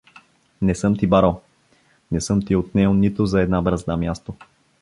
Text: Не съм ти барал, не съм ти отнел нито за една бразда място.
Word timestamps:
Не 0.61 0.75
съм 0.75 0.97
ти 0.97 1.07
барал, 1.07 1.41
не 2.11 2.21
съм 2.21 2.45
ти 2.45 2.55
отнел 2.55 2.93
нито 2.93 3.25
за 3.25 3.41
една 3.41 3.61
бразда 3.61 3.97
място. 3.97 4.35